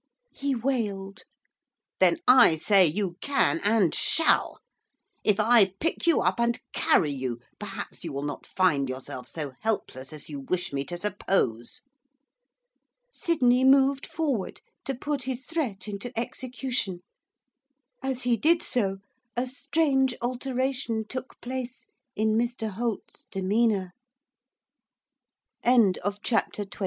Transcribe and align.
he 0.33 0.55
wailed. 0.55 1.25
'Then 1.99 2.17
I 2.27 2.55
say 2.57 2.87
you 2.87 3.17
can, 3.21 3.59
and 3.63 3.93
shall! 3.93 4.57
If 5.23 5.39
I 5.39 5.75
pick 5.79 6.07
you 6.07 6.21
up, 6.21 6.39
and 6.39 6.59
carry 6.73 7.11
you, 7.11 7.39
perhaps 7.59 8.03
you 8.03 8.11
will 8.11 8.23
not 8.23 8.47
find 8.47 8.89
yourself 8.89 9.27
so 9.27 9.51
helpless 9.59 10.11
as 10.11 10.27
you 10.27 10.39
wish 10.39 10.73
me 10.73 10.83
to 10.85 10.97
suppose.' 10.97 11.81
Sydney 13.11 13.63
moved 13.63 14.07
forward 14.07 14.61
to 14.85 14.95
put 14.95 15.25
his 15.25 15.45
threat 15.45 15.87
into 15.87 16.11
execution. 16.19 17.03
As 18.01 18.23
he 18.23 18.37
did 18.37 18.63
so, 18.63 18.97
a 19.37 19.45
strange 19.45 20.15
alteration 20.19 21.05
took 21.07 21.39
place 21.41 21.85
in 22.15 22.35
Mr 22.35 22.69
Holt's 22.71 23.27
demeanour. 23.29 23.93
CHAPTER 25.63 26.65
XXX. 26.65 26.79